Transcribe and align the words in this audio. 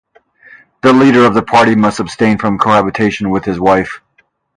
The 0.81 0.93
leader 0.93 1.25
of 1.27 1.35
the 1.35 1.43
party 1.43 1.75
must 1.75 1.99
abstain 1.99 2.39
from 2.39 2.57
cohabitation 2.57 3.29
with 3.29 3.45
his 3.45 3.59
wife. 3.59 4.01